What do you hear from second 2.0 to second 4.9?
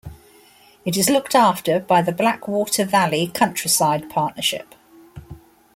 the Blackwater Valley Countryside Partnership.